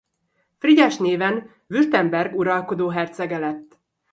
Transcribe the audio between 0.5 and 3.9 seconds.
Frigyes néven Württemberg uralkodó hercege lett.